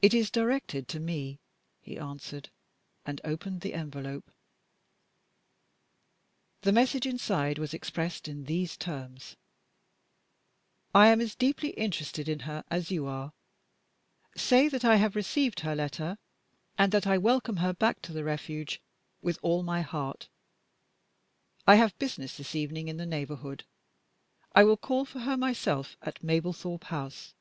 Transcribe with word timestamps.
"It 0.00 0.14
is 0.14 0.30
directed 0.30 0.86
to 0.90 1.00
Me," 1.00 1.40
he 1.80 1.98
answered 1.98 2.50
and 3.04 3.20
opened 3.24 3.62
the 3.62 3.74
envelope. 3.74 4.30
The 6.60 6.70
message 6.70 7.04
inside 7.04 7.58
was 7.58 7.74
expressed 7.74 8.28
in 8.28 8.44
these 8.44 8.76
terms: 8.76 9.34
"I 10.94 11.08
am 11.08 11.20
as 11.20 11.34
deeply 11.34 11.70
interested 11.70 12.28
in 12.28 12.38
her 12.46 12.62
as 12.70 12.92
you 12.92 13.06
are. 13.08 13.32
Say 14.36 14.68
that 14.68 14.84
I 14.84 14.94
have 14.98 15.16
received 15.16 15.58
her 15.60 15.74
letter, 15.74 16.18
and 16.78 16.92
that 16.92 17.08
I 17.08 17.18
welcome 17.18 17.56
her 17.56 17.72
back 17.74 18.00
to 18.02 18.12
the 18.12 18.22
Refuge 18.22 18.80
with 19.20 19.40
all 19.42 19.64
my 19.64 19.82
heart. 19.82 20.28
I 21.66 21.74
have 21.74 21.98
business 21.98 22.36
this 22.36 22.54
evening 22.54 22.86
in 22.86 22.98
the 22.98 23.04
neighborhood. 23.04 23.64
I 24.54 24.62
will 24.62 24.76
call 24.76 25.04
for 25.04 25.18
her 25.18 25.36
myself 25.36 25.96
at 26.02 26.22
Mablethorpe 26.22 26.84
House." 26.84 27.34